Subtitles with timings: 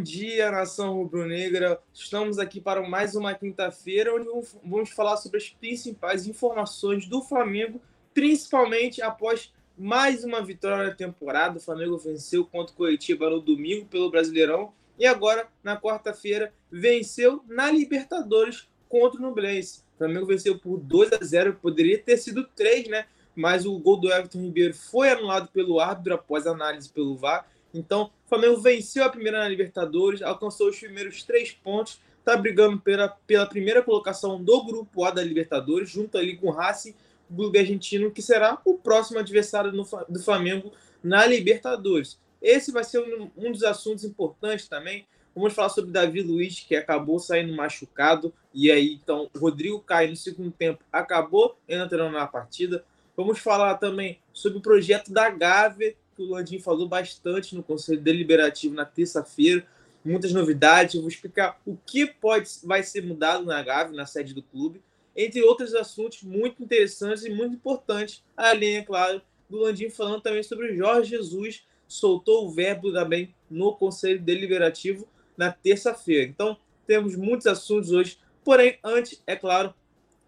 [0.00, 1.78] Bom dia, nação rubro-negra.
[1.92, 7.78] Estamos aqui para mais uma quinta-feira, onde vamos falar sobre as principais informações do Flamengo,
[8.14, 11.58] principalmente após mais uma vitória na temporada.
[11.58, 17.44] O Flamengo venceu contra o Curitiba no domingo pelo Brasileirão e agora, na quarta-feira, venceu
[17.46, 19.82] na Libertadores contra o Nublense.
[19.96, 23.04] O Flamengo venceu por 2 a 0, poderia ter sido 3, né?
[23.36, 28.10] Mas o gol do Everton Ribeiro foi anulado pelo árbitro após análise pelo VAR então,
[28.30, 33.44] Flamengo venceu a primeira na Libertadores, alcançou os primeiros três pontos, está brigando pela, pela
[33.44, 36.94] primeira colocação do grupo A da Libertadores, junto ali com o Racing,
[37.28, 40.72] o clube argentino, que será o próximo adversário no, do Flamengo
[41.02, 42.20] na Libertadores.
[42.40, 45.06] Esse vai ser um, um dos assuntos importantes também.
[45.34, 50.10] Vamos falar sobre Davi Luiz, que acabou saindo machucado, e aí então o Rodrigo Caio
[50.10, 52.84] no segundo tempo acabou entrando na partida.
[53.16, 58.00] Vamos falar também sobre o projeto da Gávea, que o Landim falou bastante no Conselho
[58.00, 59.66] Deliberativo na terça-feira.
[60.04, 60.94] Muitas novidades.
[60.94, 64.82] Eu vou explicar o que pode, vai ser mudado na Gávea, na sede do clube,
[65.16, 68.22] entre outros assuntos muito interessantes e muito importantes.
[68.36, 73.34] Além, é claro, do Landim falando também sobre o Jorge Jesus, soltou o verbo também
[73.50, 76.24] no Conselho Deliberativo na terça-feira.
[76.24, 78.18] Então, temos muitos assuntos hoje.
[78.44, 79.72] Porém, antes, é claro,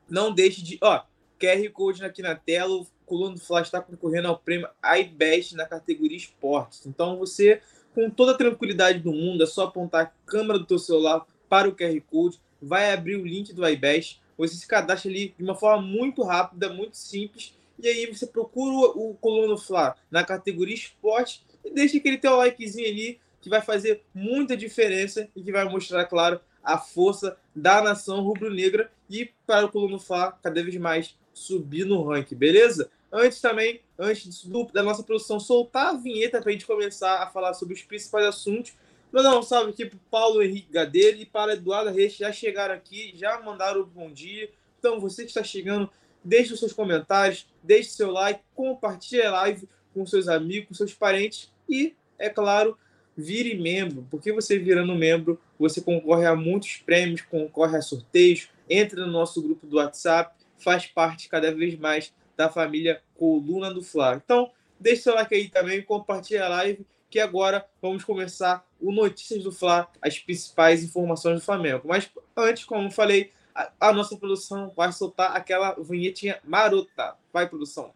[0.09, 0.79] não deixe de.
[0.81, 1.03] Ó,
[1.39, 4.67] QR Code aqui na tela, Coluna do está concorrendo ao prêmio
[4.99, 6.87] iBest na categoria esportes.
[6.87, 7.61] Então você,
[7.95, 11.69] com toda a tranquilidade do mundo, é só apontar a câmera do seu celular para
[11.69, 15.55] o QR Code, vai abrir o link do iBest, você se cadastra ali de uma
[15.55, 20.75] forma muito rápida, muito simples, e aí você procura o Coluna do Fla na categoria
[20.75, 25.69] esporte e deixa aquele teu likezinho ali que vai fazer muita diferença e que vai
[25.69, 31.15] mostrar, claro, a força da nação rubro-negra e para o Coluna Fla cada vez mais
[31.35, 32.91] subir no ranking, beleza?
[33.13, 37.27] Antes também, antes do, da nossa produção soltar a vinheta para a gente começar a
[37.27, 38.73] falar sobre os principais assuntos,
[39.13, 42.75] vou dar um salve aqui para Paulo Henrique Gadeiro e para Eduardo Reis, já chegaram
[42.75, 44.51] aqui, já mandaram um bom dia.
[44.79, 45.91] Então, você que está chegando,
[46.25, 50.95] deixe os seus comentários, deixe seu like, compartilhe a live com seus amigos, com seus
[50.95, 52.79] parentes e, é claro,
[53.15, 59.05] vire membro, porque você virando membro, você concorre a muitos prêmios, concorre a sorteios, entra
[59.05, 62.11] no nosso grupo do WhatsApp, faz parte cada vez mais
[62.43, 64.17] da família Coluna do Fla.
[64.17, 69.45] Então, deixe seu like aí também, compartilhe a live, que agora vamos começar o Notícias
[69.45, 71.83] do Fla, as principais informações do Flamengo.
[71.87, 77.15] Mas antes, como falei, a, a nossa produção vai soltar aquela vinhetinha marota.
[77.33, 77.95] Vai, produção.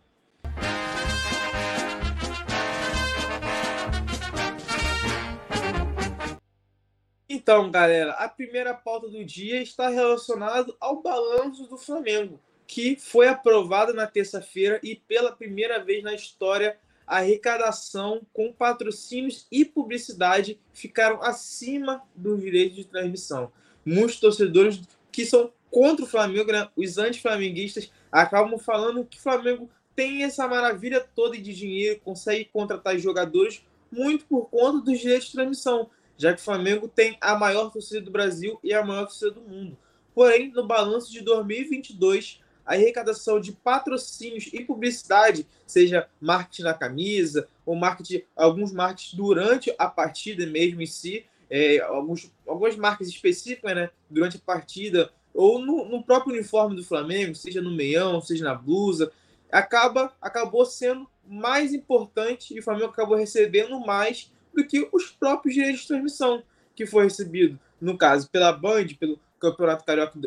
[7.29, 13.29] Então, galera, a primeira pauta do dia está relacionada ao balanço do Flamengo que foi
[13.29, 20.59] aprovado na terça-feira e pela primeira vez na história a arrecadação com patrocínios e publicidade
[20.73, 23.53] ficaram acima dos direitos de transmissão.
[23.85, 24.81] Muitos torcedores
[25.13, 30.47] que são contra o Flamengo, né, os anti-flamenguistas, acabam falando que o Flamengo tem essa
[30.49, 35.89] maravilha toda de dinheiro, consegue contratar jogadores muito por conta dos direitos de transmissão,
[36.19, 39.41] já que o Flamengo tem a maior torcida do Brasil e a maior torcida do
[39.41, 39.79] mundo.
[40.15, 47.49] Porém, no balanço de 2022, a arrecadação de patrocínios e publicidade, seja marketing na camisa
[47.65, 53.75] ou marketing, alguns marketing durante a partida mesmo em si, é, alguns, algumas marcas específicas
[53.75, 58.45] né, durante a partida, ou no, no, próprio uniforme do Flamengo, seja no meião, seja
[58.45, 59.13] na blusa,
[59.53, 65.55] acaba acabou sendo mais importante e o Flamengo acabou recebendo mais do que os próprios
[65.55, 66.43] direitos de transmissão
[66.75, 70.19] que foi recebido, no caso, pela Band, pelo Campeonato Carioca,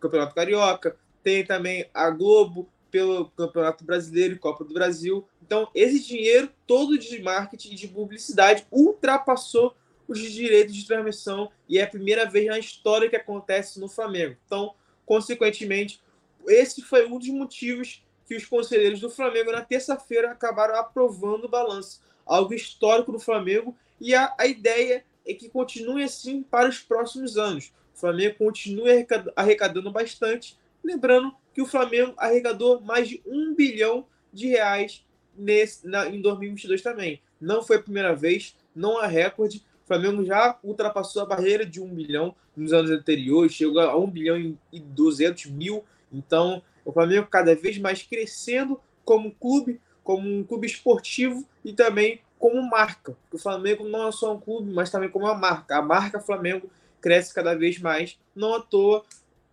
[0.00, 5.26] Campeonato Carioca tem também a Globo pelo Campeonato Brasileiro e Copa do Brasil.
[5.42, 9.74] Então, esse dinheiro todo de marketing e de publicidade ultrapassou
[10.06, 14.36] os direitos de transmissão e é a primeira vez na história que acontece no Flamengo.
[14.46, 14.74] Então,
[15.06, 16.00] consequentemente,
[16.46, 21.48] esse foi um dos motivos que os conselheiros do Flamengo na terça-feira acabaram aprovando o
[21.48, 26.78] balanço, algo histórico do Flamengo e a, a ideia é que continue assim para os
[26.78, 27.72] próximos anos.
[27.94, 34.48] O Flamengo continue arrecadando bastante Lembrando que o Flamengo arrecadou mais de um bilhão de
[34.48, 35.04] reais
[35.36, 37.20] nesse, na, em 2022 também.
[37.40, 39.64] Não foi a primeira vez, não há recorde.
[39.84, 44.10] O Flamengo já ultrapassou a barreira de um bilhão nos anos anteriores, chegou a um
[44.10, 45.84] bilhão e 200 mil.
[46.12, 52.20] Então, o Flamengo cada vez mais crescendo como clube, como um clube esportivo e também
[52.38, 53.16] como marca.
[53.32, 55.78] O Flamengo não é só um clube, mas também como uma marca.
[55.78, 56.68] A marca Flamengo
[57.00, 58.18] cresce cada vez mais.
[58.34, 59.02] Não à toa,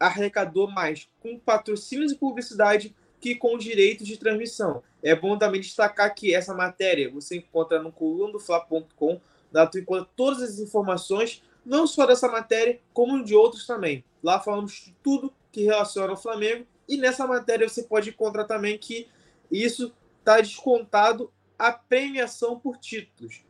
[0.01, 4.81] arrecadou mais com patrocínios e publicidade que com direitos de transmissão.
[5.03, 9.21] É bom também destacar que essa matéria você encontra no colundofla.com
[9.53, 14.03] Lá tu encontra todas as informações, não só dessa matéria, como de outros também.
[14.23, 16.65] Lá falamos de tudo que relaciona ao Flamengo.
[16.87, 19.07] E nessa matéria você pode encontrar também que
[19.51, 23.43] isso está descontado a premiação por títulos.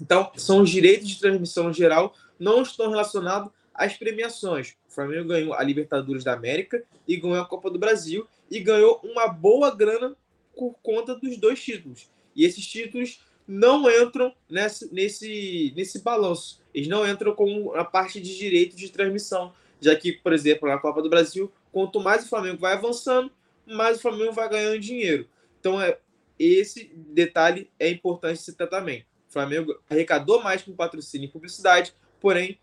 [0.00, 4.76] Então, são os direitos de transmissão geral, não estão relacionados às premiações.
[4.98, 9.28] Flamengo ganhou a Libertadores da América e ganhou a Copa do Brasil e ganhou uma
[9.28, 10.16] boa grana
[10.56, 12.10] por conta dos dois títulos.
[12.34, 16.60] E esses títulos não entram nesse, nesse, nesse balanço.
[16.74, 20.78] Eles não entram como a parte de direito de transmissão, já que, por exemplo, na
[20.78, 23.30] Copa do Brasil, quanto mais o Flamengo vai avançando,
[23.64, 25.28] mais o Flamengo vai ganhando dinheiro.
[25.60, 25.96] Então, é,
[26.36, 29.06] esse detalhe é importante citar também.
[29.28, 32.58] O Flamengo arrecadou mais com patrocínio e publicidade, porém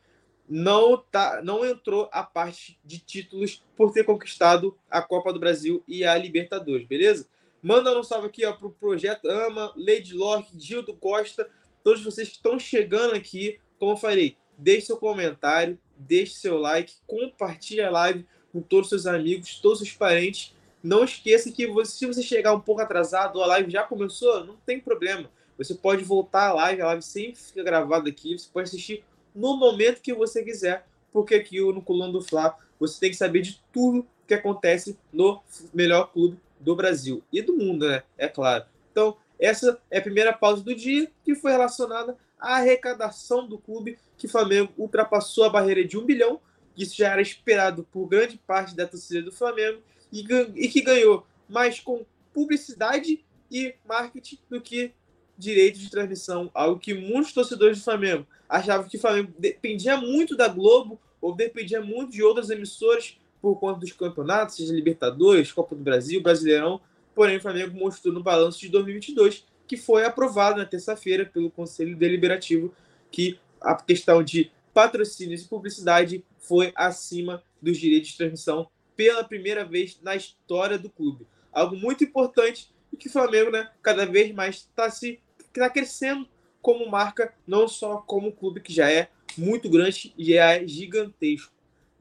[0.47, 5.83] não, tá, não entrou a parte de títulos por ter conquistado a Copa do Brasil
[5.88, 7.27] e a Libertadores, beleza?
[7.62, 11.50] Manda um salve aqui para o Projeto Ama, Lady Locke, Gildo Costa,
[11.83, 13.59] todos vocês que estão chegando aqui.
[13.80, 19.01] Como eu falei, deixe seu comentário, deixe seu like, compartilhe a live com todos os
[19.01, 20.53] seus amigos, todos os parentes.
[20.83, 24.57] Não esqueça que você, se você chegar um pouco atrasado, a live já começou, não
[24.57, 25.27] tem problema.
[25.57, 29.03] Você pode voltar à live, a live sempre fica gravada aqui, você pode assistir
[29.36, 33.42] no momento que você quiser, porque aqui no Coluna do Fla você tem que saber
[33.42, 35.42] de tudo que acontece no
[35.74, 38.04] melhor clube do Brasil e do mundo, né?
[38.18, 38.66] É claro.
[38.92, 44.00] Então, essa é a primeira pausa do dia que foi relacionada à arrecadação do clube,
[44.18, 46.40] que o Flamengo ultrapassou a barreira de um bilhão.
[46.76, 49.81] Isso já era esperado por grande parte da torcida do Flamengo
[50.12, 54.92] e, e que ganhou mais com publicidade e marketing do que
[55.38, 60.36] direito de transmissão, algo que muitos torcedores do Flamengo achavam que o Flamengo dependia muito
[60.36, 65.76] da Globo ou dependia muito de outras emissoras por conta dos campeonatos, seja Libertadores, Copa
[65.76, 66.80] do Brasil, Brasileirão.
[67.14, 71.96] Porém, o Flamengo mostrou no balanço de 2022 que foi aprovado na terça-feira pelo Conselho
[71.96, 72.74] Deliberativo
[73.12, 79.66] que a questão de patrocínios e publicidade foi acima dos direitos de transmissão pela primeira
[79.66, 81.26] vez na história do clube.
[81.52, 85.20] Algo muito importante e que o Flamengo, né, cada vez mais está se
[85.60, 86.28] está crescendo
[86.62, 91.52] como marca, não só como clube que já é muito grande e é gigantesco.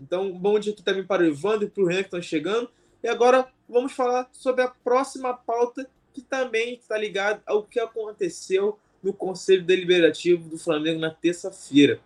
[0.00, 2.70] Então, bom dia aqui também para o Evandro e para o Renan que estão chegando.
[3.02, 8.78] E agora vamos falar sobre a próxima pauta que também está ligada ao que aconteceu
[9.02, 12.00] no Conselho Deliberativo do Flamengo na terça-feira.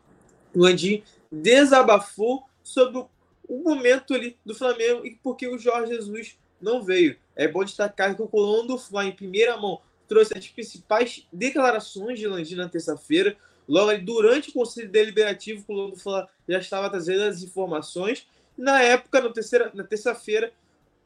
[0.55, 3.05] O Andim desabafou sobre
[3.49, 7.17] o momento ali do Flamengo e porque o Jorge Jesus não veio.
[7.37, 12.27] É bom destacar que o Colombo Fla, em primeira mão, trouxe as principais declarações de
[12.27, 13.37] Landim na terça-feira.
[13.69, 18.27] Logo ali, durante o Conselho Deliberativo, o Fla já estava trazendo as informações.
[18.57, 20.53] Na época, na terceira, na terça-feira,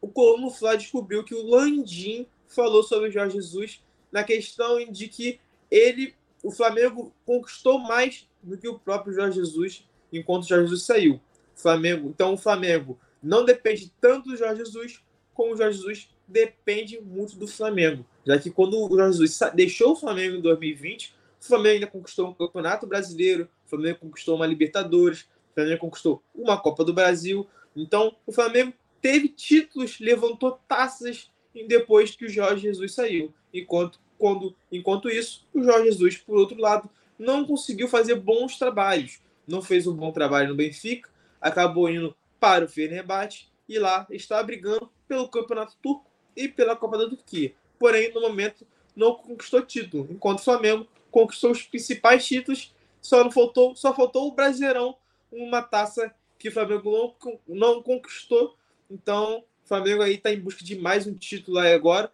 [0.00, 5.08] o Colombo Fla descobriu que o Landim falou sobre o Jorge Jesus na questão de
[5.08, 5.40] que
[5.70, 10.84] ele, o Flamengo conquistou mais do que o próprio Jorge Jesus enquanto o Jorge Jesus
[10.84, 11.20] saiu.
[11.54, 15.00] Flamengo, então o Flamengo não depende tanto do Jorge Jesus
[15.34, 18.04] como o Jorge Jesus depende muito do Flamengo.
[18.26, 22.28] Já que quando o Jorge Jesus deixou o Flamengo em 2020, o Flamengo ainda conquistou
[22.28, 27.46] um Campeonato Brasileiro, o Flamengo conquistou uma Libertadores, o Flamengo conquistou uma Copa do Brasil.
[27.76, 31.30] Então, o Flamengo teve títulos, levantou taças
[31.66, 33.34] depois que o Jorge Jesus saiu.
[33.52, 36.88] Enquanto, quando, enquanto isso, o Jorge Jesus, por outro lado,
[37.18, 39.20] não conseguiu fazer bons trabalhos.
[39.46, 41.10] Não fez um bom trabalho no Benfica,
[41.40, 46.98] acabou indo para o Fenerbahçe e lá está brigando pelo Campeonato Turco e pela Copa
[46.98, 47.54] da Turquia.
[47.78, 53.30] Porém, no momento, não conquistou título, enquanto o Flamengo conquistou os principais títulos, só não
[53.30, 54.96] faltou, só faltou o Brasileirão,
[55.30, 58.56] uma taça que o Flamengo não, não conquistou.
[58.90, 62.12] Então, o Flamengo aí está em busca de mais um título aí agora.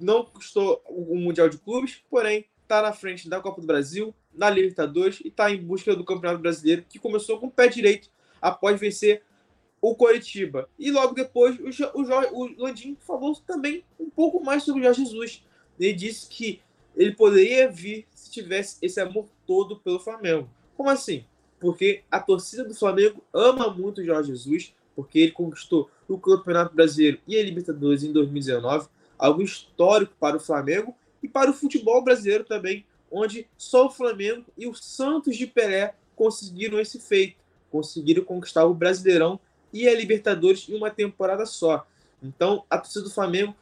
[0.00, 4.48] Não conquistou o Mundial de Clubes, porém está na frente da Copa do Brasil, na
[4.50, 8.80] Libertadores e está em busca do Campeonato Brasileiro, que começou com o pé direito após
[8.80, 9.22] vencer
[9.90, 10.66] o Coritiba.
[10.78, 15.04] E logo depois o, o, o Landim falou também um pouco mais sobre o Jorge
[15.04, 15.44] Jesus.
[15.78, 16.62] Ele disse que
[16.96, 20.48] ele poderia vir se tivesse esse amor todo pelo Flamengo.
[20.74, 21.24] Como assim?
[21.60, 26.74] Porque a torcida do Flamengo ama muito o Jorge Jesus, porque ele conquistou o Campeonato
[26.74, 28.88] Brasileiro e a Libertadores em 2019,
[29.18, 34.46] algo histórico para o Flamengo e para o futebol brasileiro também, onde só o Flamengo
[34.56, 37.36] e o Santos de Pelé conseguiram esse feito,
[37.70, 39.38] conseguiram conquistar o Brasileirão
[39.74, 41.84] e a Libertadores em uma temporada só.
[42.22, 43.54] Então, a torcida do Flamengo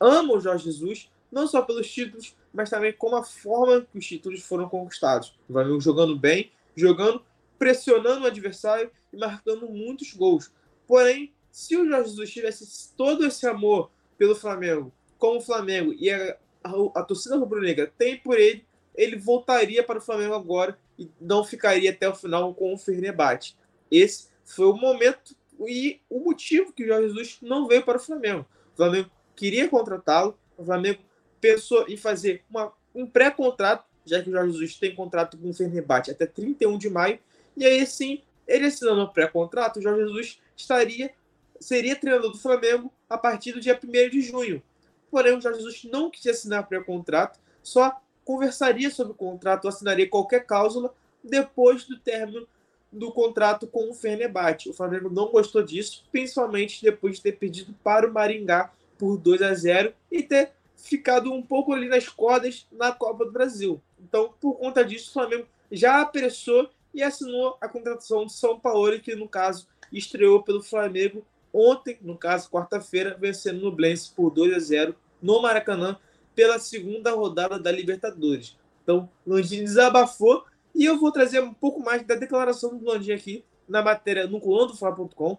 [0.00, 4.06] ama o Jorge Jesus, não só pelos títulos, mas também como a forma que os
[4.06, 5.34] títulos foram conquistados.
[5.48, 7.20] O Flamengo jogando bem, jogando,
[7.58, 10.52] pressionando o adversário e marcando muitos gols.
[10.86, 16.10] Porém, se o Jorge Jesus tivesse todo esse amor pelo Flamengo, como o Flamengo e
[16.10, 18.64] a, a, a torcida rubro-negra tem por ele,
[18.94, 23.56] ele voltaria para o Flamengo agora e não ficaria até o final com o Fernebate.
[23.90, 25.34] Esse foi o momento
[25.66, 28.46] e o motivo que o Jorge Jesus não veio para o Flamengo.
[28.72, 31.00] O Flamengo queria contratá-lo, o Flamengo
[31.40, 35.54] pensou em fazer uma, um pré-contrato, já que o Jorge Jesus tem contrato com o
[35.54, 37.18] Fenerbahçe até 31 de maio,
[37.56, 41.12] e aí sim, ele assinando o pré-contrato, o Jorge Jesus estaria
[41.60, 44.62] seria treinador do Flamengo a partir do dia 1 de junho.
[45.10, 50.40] Porém, o Jorge Jesus não quis assinar pré-contrato, só conversaria sobre o contrato, assinaria qualquer
[50.46, 52.46] cláusula depois do término
[52.94, 54.70] do contrato com o Fenerbahçe.
[54.70, 59.42] O Flamengo não gostou disso, principalmente depois de ter pedido para o Maringá por 2
[59.42, 63.80] a 0 e ter ficado um pouco ali nas cordas na Copa do Brasil.
[64.00, 68.98] Então, por conta disso, o Flamengo já apressou e assinou a contratação do São Paulo,
[69.00, 74.54] que no caso estreou pelo Flamengo ontem, no caso, quarta-feira, vencendo no Blense por 2
[74.54, 75.98] a 0 no Maracanã
[76.34, 78.56] pela segunda rodada da Libertadores.
[78.82, 83.44] Então, Landim desabafou e eu vou trazer um pouco mais da declaração do Landim aqui
[83.68, 85.38] na matéria no colando.com.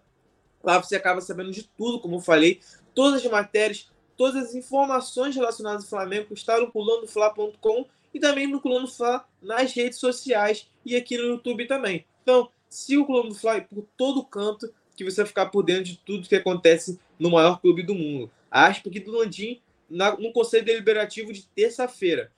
[0.63, 2.59] Lá você acaba sabendo de tudo, como eu falei,
[2.93, 8.61] todas as matérias, todas as informações relacionadas ao Flamengo estão no colando.com e também no
[8.61, 12.05] Colando Fla nas redes sociais e aqui no YouTube também.
[12.23, 15.97] Então, siga o Colando Fla por todo canto, que você vai ficar por dentro de
[15.97, 18.31] tudo que acontece no maior clube do mundo.
[18.49, 22.31] Aspa aqui do Landim no Conselho Deliberativo de terça-feira.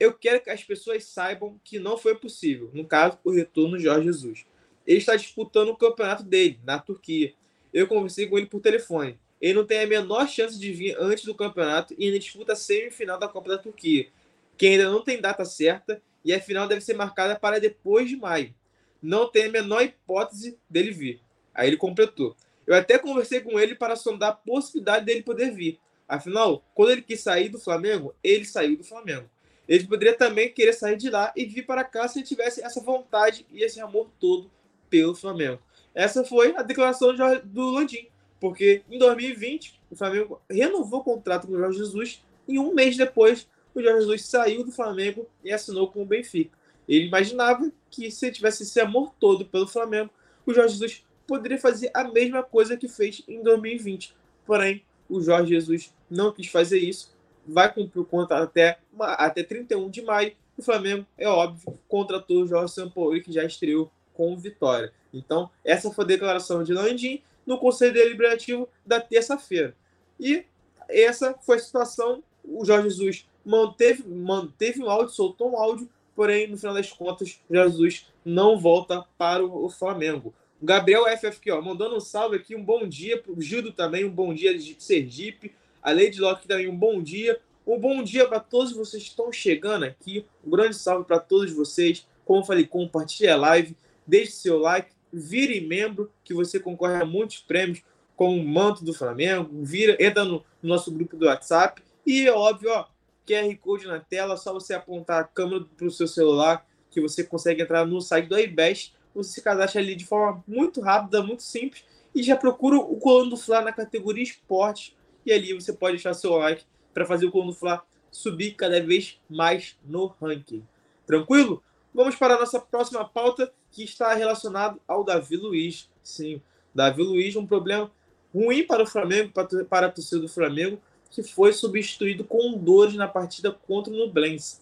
[0.00, 3.84] Eu quero que as pessoas saibam que não foi possível, no caso, o retorno de
[3.84, 4.46] Jorge Jesus.
[4.86, 7.34] Ele está disputando o campeonato dele, na Turquia.
[7.70, 9.20] Eu conversei com ele por telefone.
[9.38, 12.56] Ele não tem a menor chance de vir antes do campeonato e ainda disputa a
[12.56, 14.08] semifinal da Copa da Turquia,
[14.56, 18.16] que ainda não tem data certa e a final deve ser marcada para depois de
[18.16, 18.54] maio.
[19.02, 21.20] Não tem a menor hipótese dele vir.
[21.54, 22.34] Aí ele completou.
[22.66, 25.78] Eu até conversei com ele para sondar a possibilidade dele poder vir.
[26.08, 29.28] Afinal, quando ele quis sair do Flamengo, ele saiu do Flamengo.
[29.70, 32.80] Ele poderia também querer sair de lá e vir para cá se ele tivesse essa
[32.80, 34.50] vontade e esse amor todo
[34.90, 35.62] pelo Flamengo.
[35.94, 38.08] Essa foi a declaração do Landim.
[38.40, 42.96] Porque em 2020, o Flamengo renovou o contrato com o Jorge Jesus e um mês
[42.96, 46.58] depois, o Jorge Jesus saiu do Flamengo e assinou com o Benfica.
[46.88, 50.10] Ele imaginava que se ele tivesse esse amor todo pelo Flamengo,
[50.44, 54.16] o Jorge Jesus poderia fazer a mesma coisa que fez em 2020.
[54.44, 57.09] Porém, o Jorge Jesus não quis fazer isso,
[57.46, 60.32] vai cumprir o contrato até, até 31 de maio.
[60.56, 64.92] O Flamengo, é óbvio, contratou o Jorge Sampaoli, que já estreou com vitória.
[65.12, 69.74] Então, essa foi a declaração de Landim no Conselho Deliberativo da terça-feira.
[70.18, 70.44] E
[70.88, 72.22] essa foi a situação.
[72.44, 77.40] O Jorge Jesus manteve, manteve um áudio, soltou um áudio, porém, no final das contas,
[77.50, 80.34] Jesus não volta para o Flamengo.
[80.62, 84.10] Gabriel FF ó, mandando um salve aqui, um bom dia para o Gildo também, um
[84.10, 85.54] bom dia de Sergipe.
[85.82, 87.40] A Lady Locke também, um bom dia.
[87.66, 90.26] Um bom dia para todos vocês que estão chegando aqui.
[90.44, 92.06] Um grande salve para todos vocês.
[92.24, 97.04] Como eu falei, compartilhe a live, deixe seu like, vire membro, que você concorre a
[97.04, 97.82] muitos prêmios,
[98.14, 101.82] como o manto do Flamengo, vira, entra no, no nosso grupo do WhatsApp.
[102.06, 102.86] E é óbvio, ó,
[103.26, 107.24] QR Code na tela, só você apontar a câmera para o seu celular, que você
[107.24, 108.94] consegue entrar no site do iBest.
[109.14, 111.84] Você se cadastra ali de forma muito rápida, muito simples,
[112.14, 114.96] e já procura o Colando do Fla na categoria esporte.
[115.24, 118.80] E ali você pode deixar seu like para fazer o Colando do Fla subir cada
[118.80, 120.66] vez mais no ranking.
[121.06, 121.62] Tranquilo?
[121.94, 125.88] Vamos para a nossa próxima pauta, que está relacionado ao Davi Luiz.
[126.02, 126.40] Sim,
[126.74, 127.90] Davi Luiz, um problema
[128.34, 129.32] ruim para o Flamengo,
[129.68, 134.60] para a torcida do Flamengo, que foi substituído com dores na partida contra o Nublense.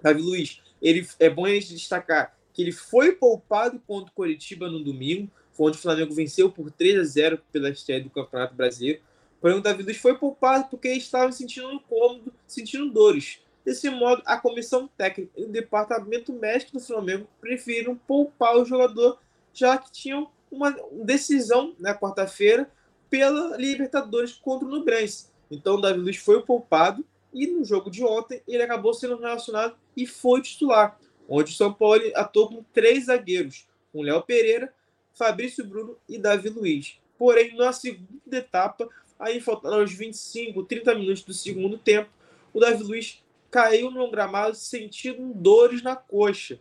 [0.00, 4.68] Davi Luiz, ele é bom a gente destacar que ele foi poupado contra o Coritiba
[4.68, 9.00] no domingo, onde o Flamengo venceu por 3 a 0 pela estreia do Campeonato Brasileiro.
[9.40, 13.40] Porém, o Davi Luiz foi poupado porque estava sentindo incômodo, sentindo dores.
[13.64, 19.18] Desse modo, a comissão técnica e o departamento médico do Flamengo preferiram poupar o jogador,
[19.52, 22.70] já que tinham uma decisão na quarta-feira
[23.08, 25.26] pela Libertadores contra o Nubrense.
[25.50, 29.76] Então, o Davi Luiz foi poupado e no jogo de ontem ele acabou sendo relacionado
[29.96, 34.72] e foi titular, onde o São Paulo atuou com três zagueiros, com Léo Pereira,
[35.14, 36.98] Fabrício Bruno e Davi Luiz.
[37.18, 38.88] Porém, na segunda etapa,
[39.20, 42.10] aí faltando uns 25, 30 minutos do segundo tempo,
[42.52, 46.58] o Davi Luiz caiu no gramado sentindo dores na coxa.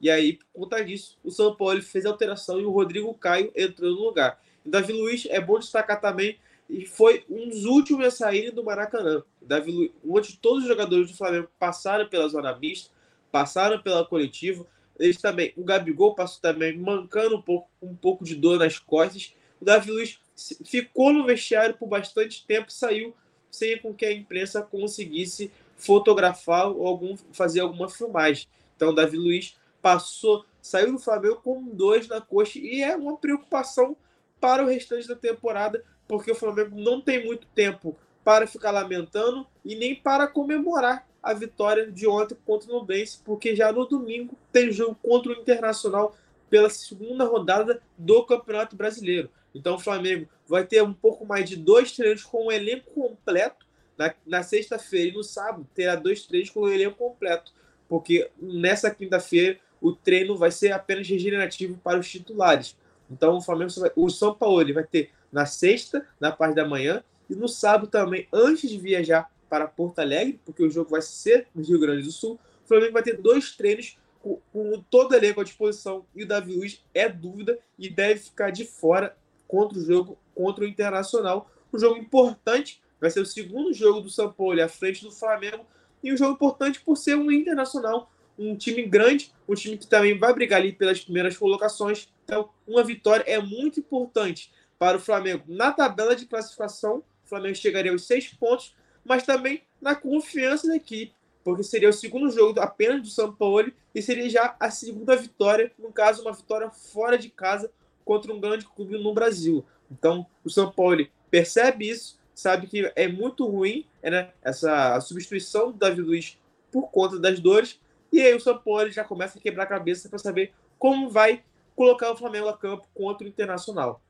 [0.00, 3.90] E aí, por conta disso, o São Paulo fez alteração e o Rodrigo Caio entrou
[3.90, 4.40] no lugar.
[4.64, 6.38] O Davi Luiz é bom destacar também
[6.68, 9.22] e foi um dos últimos a sair do Maracanã.
[9.40, 12.90] Davi Luiz, onde todos os jogadores do Flamengo passaram pela zona mista,
[13.30, 14.66] passaram pela coletiva.
[14.98, 19.34] Eles também, o Gabigol passou também mancando um pouco, um pouco de dor nas costas.
[19.60, 20.18] O Davi Luiz
[20.64, 23.14] ficou no vestiário por bastante tempo e saiu
[23.50, 28.46] sem com que a imprensa conseguisse fotografar ou algum, fazer alguma filmagem.
[28.76, 33.96] Então, Davi Luiz passou, saiu do Flamengo com dois na coxa e é uma preocupação
[34.40, 39.46] para o restante da temporada, porque o Flamengo não tem muito tempo para ficar lamentando
[39.64, 44.36] e nem para comemorar a vitória de ontem contra o Nubense, porque já no domingo
[44.50, 46.16] tem jogo contra o Internacional
[46.50, 49.30] pela segunda rodada do Campeonato Brasileiro.
[49.54, 53.66] Então o Flamengo vai ter um pouco mais de dois treinos com o elenco completo.
[53.96, 57.52] Na, na sexta-feira e no sábado terá dois treinos com o elenco completo,
[57.88, 62.76] porque nessa quinta-feira o treino vai ser apenas regenerativo para os titulares.
[63.10, 67.04] Então o Flamengo, o São Paulo ele vai ter na sexta, na parte da manhã,
[67.28, 71.46] e no sábado também, antes de viajar para Porto Alegre, porque o jogo vai ser
[71.54, 75.14] no Rio Grande do Sul, o Flamengo vai ter dois treinos com, com todo o
[75.14, 79.16] elenco à disposição e o Davi Luiz é dúvida e deve ficar de fora
[79.52, 81.50] contra o jogo contra o Internacional.
[81.70, 85.66] Um jogo importante, vai ser o segundo jogo do São Paulo à frente do Flamengo
[86.02, 90.18] e um jogo importante por ser um Internacional, um time grande, um time que também
[90.18, 92.08] vai brigar ali pelas primeiras colocações.
[92.24, 97.04] Então, uma vitória é muito importante para o Flamengo na tabela de classificação.
[97.22, 101.12] O Flamengo chegaria aos seis pontos, mas também na confiança da equipe
[101.44, 105.72] porque seria o segundo jogo apenas do São Paulo e seria já a segunda vitória,
[105.76, 107.68] no caso, uma vitória fora de casa
[108.04, 109.64] contra um grande clube no Brasil.
[109.90, 115.78] Então, o São Paulo percebe isso, sabe que é muito ruim né, essa substituição do
[115.78, 116.38] Davi Luiz
[116.70, 117.78] por conta das dores,
[118.12, 121.42] e aí o São Paulo já começa a quebrar a cabeça para saber como vai
[121.74, 124.02] colocar o Flamengo a campo contra o Internacional.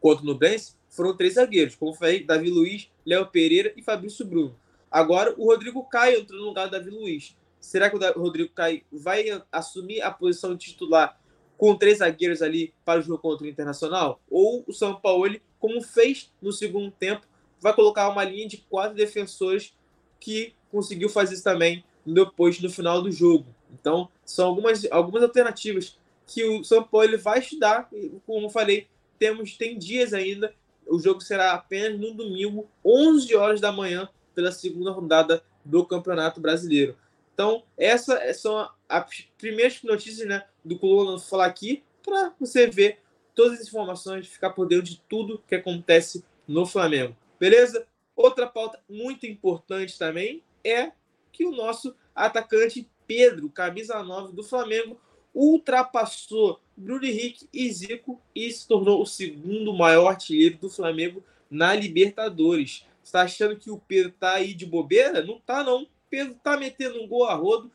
[0.00, 4.56] Contra o Nublense, foram três zagueiros, como falei, Davi Luiz, Léo Pereira e Fabrício Bruno.
[4.90, 7.36] Agora o Rodrigo Caio entrou no lugar do Davi Luiz.
[7.60, 11.19] Será que o Rodrigo Caio vai assumir a posição de titular
[11.60, 14.18] com três zagueiros ali para o jogo contra o Internacional?
[14.30, 17.26] Ou o São Paulo, como fez no segundo tempo,
[17.60, 19.74] vai colocar uma linha de quatro defensores
[20.18, 23.44] que conseguiu fazer isso também depois no final do jogo.
[23.78, 27.90] Então, são algumas, algumas alternativas que o São Paulo vai estudar.
[28.24, 28.86] Como eu falei,
[29.18, 30.54] temos tem dias ainda.
[30.86, 36.40] O jogo será apenas no domingo, 11 horas da manhã, pela segunda rodada do Campeonato
[36.40, 36.96] Brasileiro.
[37.34, 42.98] Então, essas são as primeiras notícias né, do Coluna falar aqui, para você ver
[43.34, 47.16] todas as informações, ficar por dentro de tudo que acontece no Flamengo.
[47.38, 47.86] Beleza?
[48.16, 50.92] Outra pauta muito importante também é
[51.32, 55.00] que o nosso atacante Pedro, camisa 9 do Flamengo,
[55.34, 61.74] ultrapassou Bruno Henrique e Zico e se tornou o segundo maior artilheiro do Flamengo na
[61.74, 62.84] Libertadores.
[63.02, 65.24] Você tá achando que o Pedro tá aí de bobeira?
[65.24, 65.86] Não tá, não.
[66.08, 67.70] Pedro tá metendo um gol a rodo.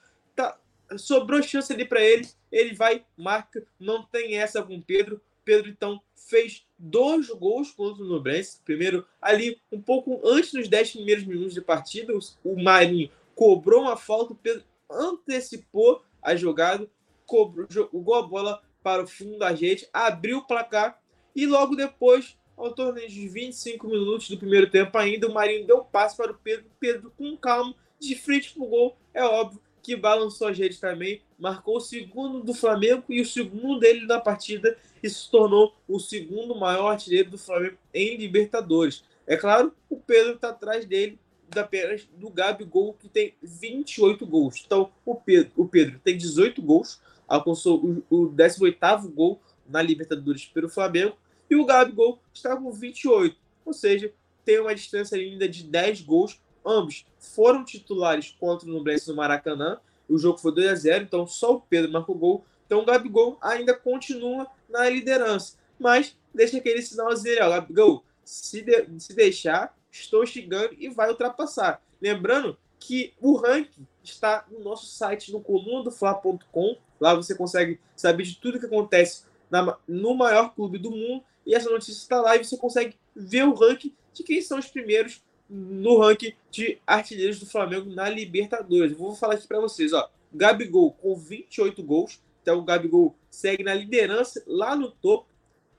[0.97, 2.27] Sobrou chance ali para ele.
[2.51, 3.65] Ele vai, marca.
[3.79, 5.21] Não tem essa com o Pedro.
[5.43, 8.59] Pedro, então, fez dois gols contra o Nubrense.
[8.65, 13.95] Primeiro, ali, um pouco antes dos 10 primeiros minutos de partida, o Marinho cobrou uma
[13.95, 14.33] falta.
[14.33, 16.89] O Pedro antecipou a jogada,
[17.25, 21.01] cobrou, jogou a bola para o fundo da rede, abriu o placar
[21.35, 25.83] e logo depois ao torneio de 25 minutos do primeiro tempo ainda, o Marinho deu
[25.83, 26.65] passe para o Pedro.
[26.79, 28.97] Pedro, com calma, de frente para o gol.
[29.13, 31.21] É óbvio que balançou a gente também.
[31.37, 34.75] Marcou o segundo do Flamengo e o segundo dele na partida.
[35.03, 39.03] E se tornou o segundo maior artilheiro do Flamengo em Libertadores.
[39.27, 41.19] É claro, o Pedro está atrás dele
[41.55, 44.63] apenas do Gabigol, que tem 28 gols.
[44.65, 50.45] Então, o Pedro, o Pedro tem 18 gols, alcançou o, o 18º gol na Libertadores
[50.45, 51.15] pelo Flamengo
[51.47, 53.37] e o Gabigol está com 28.
[53.63, 54.11] Ou seja,
[54.43, 56.41] tem uma distância ainda de 10 gols.
[56.65, 59.79] Ambos foram titulares contra o Nublense no Maracanã.
[60.09, 62.45] O jogo foi 2 a 0 então só o Pedro marcou gol.
[62.65, 65.57] Então o Gabigol ainda continua na liderança.
[65.77, 71.81] Mas deixa aquele sinalzinho, ó, Gabigol, se, de, se deixar, estou chegando e vai ultrapassar.
[72.01, 76.77] Lembrando que o ranking está no nosso site, no colunadofla.com.
[76.99, 81.53] Lá você consegue saber de tudo que acontece na, no maior clube do mundo e
[81.53, 85.21] essa notícia está lá e você consegue ver o ranking de quem são os primeiros
[85.49, 88.91] no ranking de artilheiros do Flamengo na Libertadores.
[88.91, 90.09] Eu vou falar aqui para vocês, ó.
[90.33, 95.27] Gabigol com 28 gols, então o Gabigol segue na liderança lá no topo.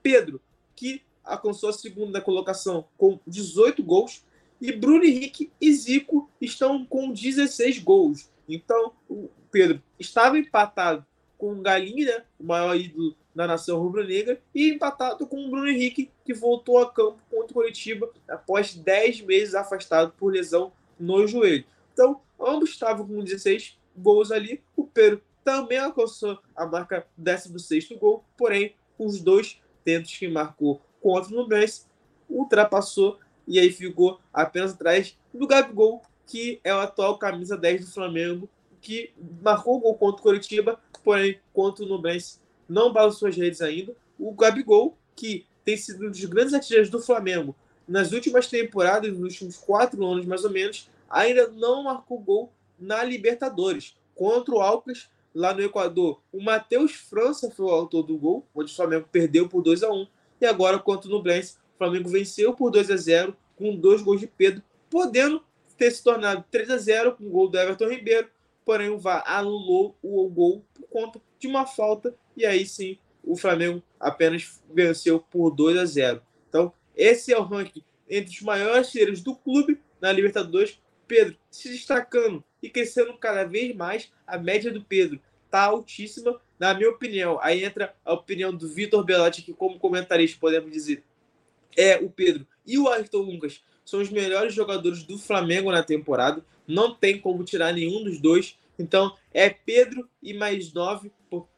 [0.02, 0.40] Pedro,
[0.74, 4.24] que alcançou a segunda colocação com 18 gols,
[4.60, 8.30] e Bruno Henrique e Zico estão com 16 gols.
[8.48, 11.04] Então, o Pedro estava empatado
[11.36, 15.68] com o Galinha, né, o maior ídolo da nação rubro-negra e empatado com o Bruno
[15.68, 21.26] Henrique, que voltou a campo contra o Curitiba após 10 meses afastado por lesão no
[21.26, 21.66] joelho.
[21.92, 24.62] Então, ambos estavam com 16 gols ali.
[24.74, 31.30] O Pedro também alcançou a marca 16 gol, porém, os dois tentos que marcou contra
[31.30, 31.84] o Nublense
[32.28, 37.92] ultrapassou e aí ficou apenas atrás do Gabigol, que é o atual camisa 10 do
[37.92, 38.48] Flamengo,
[38.80, 43.60] que marcou o gol contra o Coritiba, porém, contra o Nublense, não balançou as redes
[43.60, 43.94] ainda.
[44.18, 47.54] O Gabigol, que tem sido um dos grandes artilheiros do Flamengo
[47.86, 53.04] nas últimas temporadas, nos últimos quatro anos mais ou menos, ainda não marcou gol na
[53.04, 53.96] Libertadores.
[54.14, 58.72] Contra o Alcas, lá no Equador, o Matheus França foi o autor do gol, onde
[58.72, 60.06] o Flamengo perdeu por 2 a 1
[60.40, 64.20] E agora, contra o Nublense, o Flamengo venceu por 2 a 0 com dois gols
[64.20, 65.42] de Pedro, podendo
[65.76, 68.28] ter se tornado 3 a 0 com o gol do Everton Ribeiro,
[68.64, 73.36] porém o VAR anulou o gol por conta de uma falta, e aí sim o
[73.36, 76.22] Flamengo apenas venceu por 2 a 0.
[76.48, 80.80] Então, esse é o ranking entre os maiores cheiros do clube na Libertadores.
[81.08, 84.12] Pedro se destacando e crescendo cada vez mais.
[84.26, 87.38] A média do Pedro está altíssima, na minha opinião.
[87.40, 91.04] Aí entra a opinião do Vitor Belatti, que, como comentarista, podemos dizer,
[91.76, 96.44] é o Pedro e o Ayrton Lucas são os melhores jogadores do Flamengo na temporada.
[96.66, 98.58] Não tem como tirar nenhum dos dois.
[98.78, 101.12] Então, é Pedro e mais nove.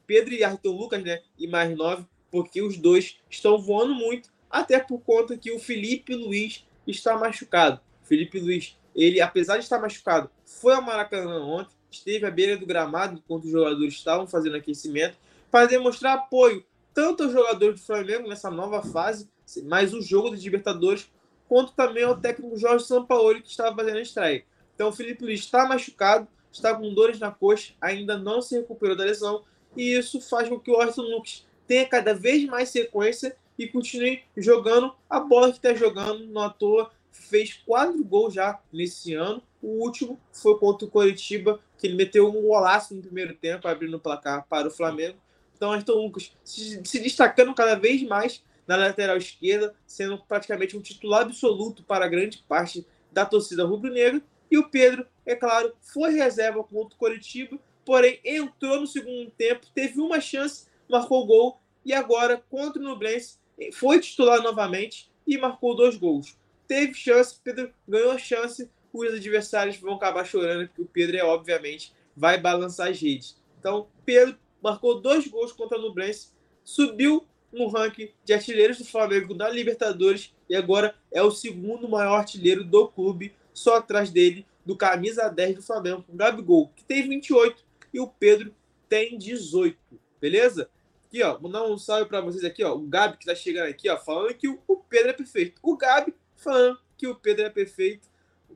[0.09, 1.21] Pedro e Ayrton Lucas, né?
[1.39, 4.31] E mais nove, porque os dois estão voando muito.
[4.51, 7.79] Até por conta que o Felipe Luiz está machucado.
[8.03, 12.67] Felipe Luiz ele, apesar de estar machucado, foi ao Maracanã ontem, esteve à beira do
[12.67, 15.17] gramado enquanto os jogadores estavam fazendo aquecimento,
[15.51, 19.31] para demonstrar apoio tanto aos jogadores do Flamengo nessa nova fase,
[19.65, 21.09] mais o jogo dos Libertadores,
[21.47, 24.45] quanto também ao técnico Jorge Sampaoli, que estava fazendo a estreia.
[24.75, 28.97] Então o Felipe Luiz está machucado, está com dores na coxa, ainda não se recuperou
[28.97, 29.45] da lesão,
[29.79, 34.25] e isso faz com que o Arthur Lucas tenha cada vez mais sequência e continue
[34.37, 39.43] jogando a bola que está jogando, não à toa fez quatro gols já nesse ano.
[39.63, 43.97] O último foi contra o Coritiba, que ele meteu um golaço no primeiro tempo, abrindo
[43.97, 45.17] o placar para o Flamengo.
[45.57, 50.81] Então, Aston Lucas se, se destacando cada vez mais na lateral esquerda, sendo praticamente um
[50.81, 54.21] titular absoluto para grande parte da torcida rubro-negra.
[54.51, 59.67] E o Pedro, é claro, foi reserva contra o Coritiba, porém entrou no segundo tempo,
[59.75, 61.59] teve uma chance, marcou gol.
[61.87, 63.39] E agora contra o Nublense
[63.73, 66.37] foi titular novamente e marcou dois gols.
[66.67, 71.25] Teve chance, Pedro ganhou a chance, os adversários vão acabar chorando, porque o Pedro, é,
[71.25, 73.39] obviamente, vai balançar as redes.
[73.59, 76.29] Então, Pedro marcou dois gols contra o Nublense,
[76.63, 82.17] subiu no ranking de artilheiros do Flamengo da Libertadores e agora é o segundo maior
[82.17, 87.67] artilheiro do clube, só atrás dele, do camisa 10 do Flamengo, Gabigol, que tem 28
[87.93, 88.55] e o Pedro
[88.89, 89.79] tem 18,
[90.21, 90.71] beleza?
[91.07, 93.69] Aqui, ó, vou dar um salve para vocês aqui, ó, o Gabi que tá chegando
[93.69, 95.61] aqui, ó, falando que o Pedro é perfeito.
[95.63, 98.09] O Gabi falando que o Pedro é perfeito,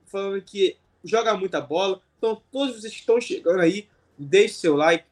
[0.07, 2.01] falando que joga muita bola.
[2.18, 5.07] Então, todos vocês que estão chegando aí, deixe seu like,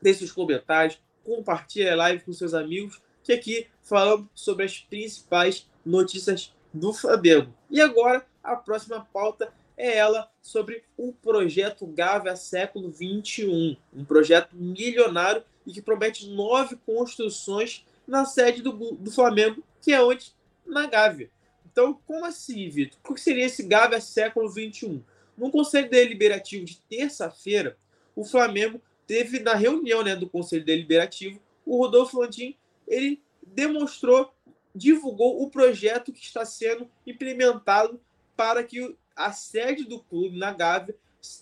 [0.00, 5.68] deixe seus comentários, compartilhe a live com seus amigos, que aqui falamos sobre as principais
[5.84, 7.52] notícias do Flamengo.
[7.70, 14.56] E agora, a próxima pauta é ela sobre o projeto Gávea Século 21, um projeto
[14.56, 20.32] milionário e que promete nove construções na sede do, do Flamengo, que é onde?
[20.64, 21.30] Na Gávea.
[21.70, 22.98] Então, como assim, Vitor?
[23.06, 25.02] O que seria esse Gávea século XXI?
[25.36, 27.76] No Conselho Deliberativo de terça-feira,
[28.14, 32.56] o Flamengo teve na reunião né, do Conselho Deliberativo, o Rodolfo Landim,
[32.88, 34.32] ele demonstrou,
[34.74, 38.00] divulgou o projeto que está sendo implementado
[38.36, 40.94] para que a sede do clube na Gávea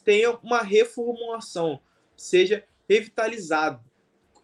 [0.04, 1.80] tenha uma reformulação,
[2.16, 3.82] seja revitalizado.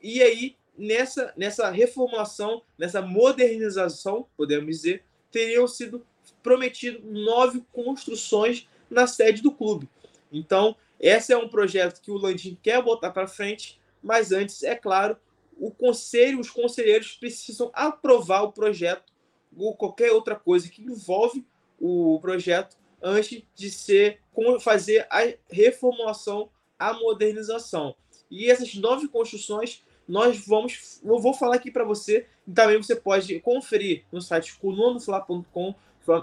[0.03, 6.05] E aí, nessa, nessa reformulação, nessa modernização, podemos dizer, teriam sido
[6.43, 9.89] prometido nove construções na sede do clube.
[10.33, 14.75] Então, esse é um projeto que o Landim quer botar para frente, mas antes, é
[14.75, 15.17] claro,
[15.57, 19.13] o conselho, os conselheiros precisam aprovar o projeto
[19.57, 21.45] ou qualquer outra coisa que envolve
[21.79, 24.21] o projeto antes de ser
[24.61, 27.95] fazer a reformulação, a modernização.
[28.31, 31.01] E essas nove construções nós vamos.
[31.05, 32.27] Eu vou falar aqui para você.
[32.47, 35.75] E também você pode conferir no site colunofla.com.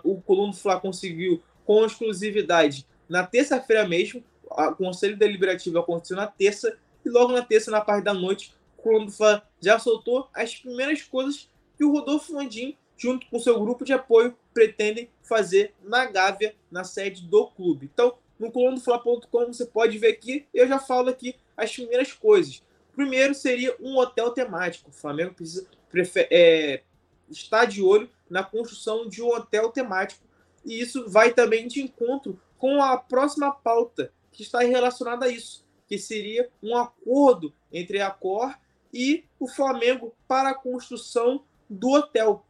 [0.03, 4.21] O Coluna Fla conseguiu com exclusividade na terça-feira mesmo.
[4.49, 6.77] O Conselho Deliberativo aconteceu na terça.
[7.05, 11.49] E logo na terça, na parte da noite, o Coluna já soltou as primeiras coisas
[11.77, 16.83] que o Rodolfo Landim, junto com seu grupo de apoio, pretendem fazer na Gávea, na
[16.83, 17.89] sede do clube.
[17.93, 22.63] Então, no colunofla.com você pode ver aqui, eu já falo aqui as primeiras coisas.
[22.95, 24.89] Primeiro seria um hotel temático.
[24.89, 26.81] O Flamengo precisa é,
[27.29, 30.25] estar de olho na construção de um hotel temático.
[30.65, 35.65] E isso vai também de encontro com a próxima pauta que está relacionada a isso,
[35.87, 38.55] que seria um acordo entre a Cor
[38.93, 42.45] e o Flamengo para a construção do hotel.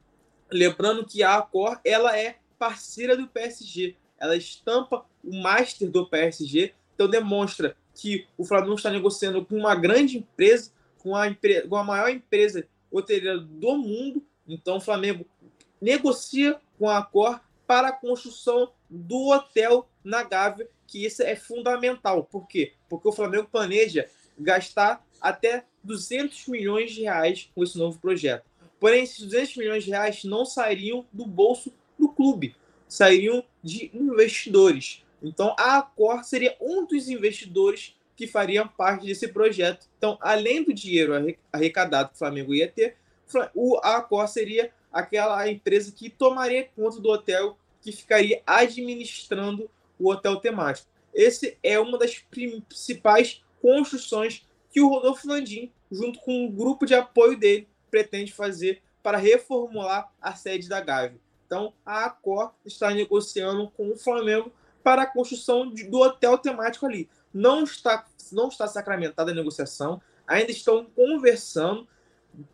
[0.52, 3.96] Lembrando que a Accor ela é parceira do PSG.
[4.20, 9.76] ela estampa o master do PSG, então demonstra que o Flamengo está negociando com uma
[9.76, 11.28] grande empresa, com a,
[11.68, 14.26] com a maior empresa hoteleira do mundo.
[14.48, 15.26] Então o Flamengo
[15.82, 22.24] negocia com a Accor para a construção do hotel na Gávea, que isso é fundamental.
[22.24, 22.74] Por quê?
[22.88, 28.46] Porque o Flamengo planeja gastar até 200 milhões de reais com esse novo projeto.
[28.80, 32.56] Porém, esses 200 milhões de reais não sairiam do bolso do clube,
[32.88, 35.04] sairiam de investidores.
[35.22, 39.88] Então, a Accor seria um dos investidores que fariam parte desse projeto.
[39.98, 41.14] Então, além do dinheiro
[41.52, 42.98] arrecadado que o Flamengo ia ter,
[43.84, 50.38] a Accor seria aquela empresa que tomaria conta do hotel, que ficaria administrando o hotel
[50.38, 50.88] temático.
[51.14, 56.94] Esse é uma das principais construções que o Rodolfo Landim, junto com um grupo de
[56.94, 61.20] apoio dele, pretende fazer para reformular a sede da Gávea.
[61.46, 64.52] Então, a Accor está negociando com o Flamengo
[64.84, 67.10] para a construção de, do hotel temático ali.
[67.34, 71.88] Não está, não está sacramentada a negociação, ainda estão conversando,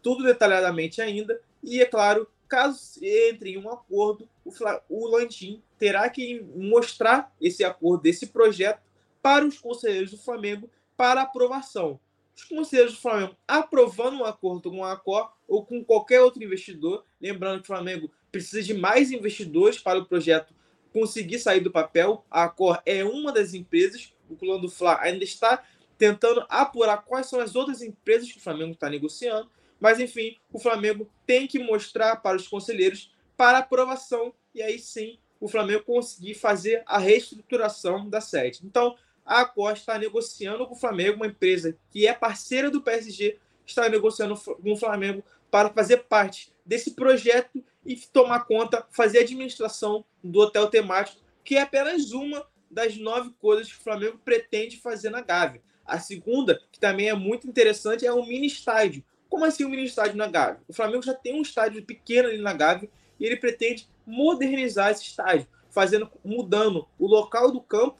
[0.01, 4.51] tudo detalhadamente ainda, e é claro, caso entre em um acordo, o,
[4.89, 8.81] o Landim terá que mostrar esse acordo, esse projeto,
[9.21, 11.99] para os conselheiros do Flamengo para aprovação.
[12.35, 17.05] Os conselheiros do Flamengo aprovando um acordo com a Accor ou com qualquer outro investidor,
[17.21, 20.53] lembrando que o Flamengo precisa de mais investidores para o projeto
[20.91, 22.25] conseguir sair do papel.
[22.29, 25.63] A Accor é uma das empresas, o clã do Fla ainda está
[25.97, 30.59] tentando apurar quais são as outras empresas que o Flamengo está negociando, mas enfim, o
[30.59, 36.35] Flamengo tem que mostrar para os conselheiros para aprovação e aí sim o Flamengo conseguir
[36.35, 38.61] fazer a reestruturação da sede.
[38.63, 43.37] Então, a Accor está negociando com o Flamengo, uma empresa que é parceira do PSG,
[43.65, 49.21] está negociando com o Flamengo para fazer parte desse projeto e tomar conta, fazer a
[49.21, 54.77] administração do hotel temático, que é apenas uma das nove coisas que o Flamengo pretende
[54.77, 55.61] fazer na Gávea.
[55.85, 59.03] A segunda, que também é muito interessante, é um mini estádio.
[59.29, 60.61] Como assim um mini estádio na Gávea?
[60.67, 65.03] O Flamengo já tem um estádio pequeno ali na Gávea e ele pretende modernizar esse
[65.03, 67.97] estádio, fazendo, mudando o local do campo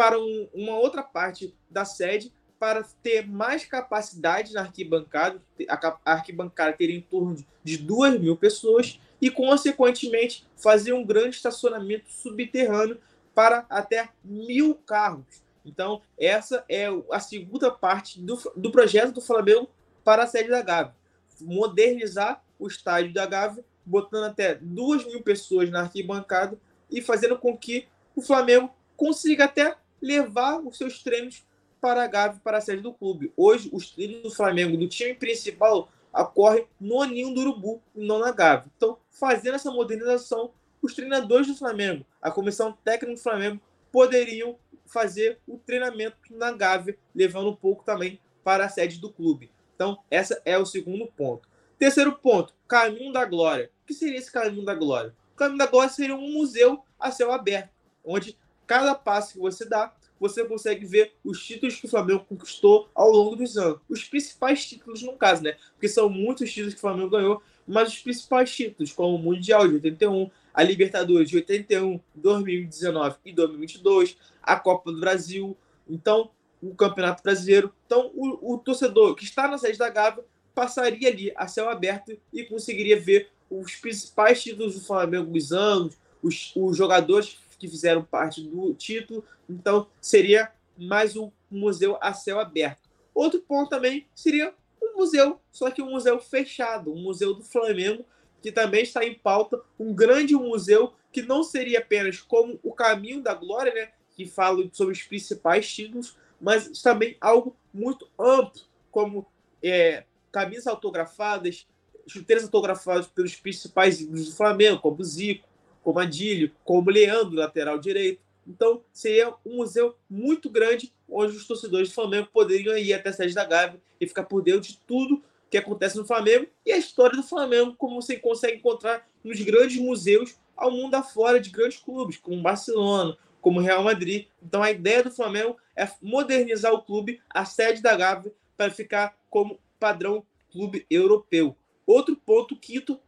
[0.00, 6.74] para um, uma outra parte da sede para ter mais capacidade na arquibancada, a arquibancada
[6.74, 12.98] ter em torno de 2 mil pessoas e, consequentemente, fazer um grande estacionamento subterrâneo
[13.34, 15.42] para até mil carros.
[15.66, 19.68] Então, essa é a segunda parte do, do projeto do Flamengo
[20.02, 20.94] para a sede da Gávea.
[21.42, 26.58] Modernizar o estádio da Gávea, botando até duas mil pessoas na arquibancada
[26.90, 27.86] e fazendo com que
[28.16, 31.44] o Flamengo consiga até levar os seus treinos
[31.80, 33.32] para a Gávea, para a sede do clube.
[33.36, 38.32] Hoje, os treinos do Flamengo, do time principal, ocorrem no Aninho do Urubu não na
[38.32, 38.70] Gávea.
[38.76, 40.50] Então, fazendo essa modernização,
[40.82, 43.60] os treinadores do Flamengo, a comissão técnica do Flamengo,
[43.92, 49.50] poderiam fazer o treinamento na Gávea, levando um pouco também para a sede do clube.
[49.74, 51.48] Então, esse é o segundo ponto.
[51.78, 53.70] Terceiro ponto, Caminho da Glória.
[53.82, 55.14] O que seria esse Caminho da Glória?
[55.32, 57.70] O Caminho da Glória seria um museu a céu aberto,
[58.04, 58.36] onde
[58.70, 63.10] cada passo que você dá, você consegue ver os títulos que o Flamengo conquistou ao
[63.10, 63.80] longo dos anos.
[63.88, 65.56] Os principais títulos, no caso, né?
[65.72, 69.66] Porque são muitos títulos que o Flamengo ganhou, mas os principais títulos, como o Mundial
[69.66, 75.56] de 81, a Libertadores de 81, 2019 e 2022, a Copa do Brasil.
[75.88, 76.30] Então,
[76.62, 77.74] o Campeonato Brasileiro.
[77.86, 82.16] Então, o, o torcedor que está na sede da Gávea passaria ali a céu aberto
[82.32, 88.02] e conseguiria ver os principais títulos do Flamengo dos anos, os, os jogadores que fizeram
[88.02, 89.24] parte do título.
[89.48, 92.88] Então, seria mais um museu a céu aberto.
[93.14, 98.04] Outro ponto também seria um museu, só que um museu fechado, um museu do Flamengo,
[98.40, 103.22] que também está em pauta, um grande museu que não seria apenas como o Caminho
[103.22, 109.26] da Glória, né, que fala sobre os principais títulos, mas também algo muito amplo, como
[109.62, 111.66] é, camisas autografadas,
[112.06, 115.46] chuteiras autografadas pelos principais ídolos do Flamengo, como Zico,
[115.82, 118.20] como Adílio, como Leandro, lateral direito.
[118.46, 123.12] Então, seria um museu muito grande, onde os torcedores do Flamengo poderiam ir até a
[123.12, 126.78] sede da Gávea e ficar por dentro de tudo que acontece no Flamengo e a
[126.78, 131.78] história do Flamengo, como você consegue encontrar nos grandes museus ao mundo afora de grandes
[131.78, 134.26] clubes, como Barcelona, como Real Madrid.
[134.42, 139.16] Então a ideia do Flamengo é modernizar o clube, a sede da Gávea, para ficar
[139.28, 141.56] como padrão clube europeu.
[141.86, 143.00] Outro ponto, quinto,